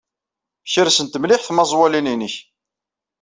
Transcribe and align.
Kersent 0.71 1.19
mliḥ 1.21 1.41
tmaẓwalin-nnek. 1.43 2.35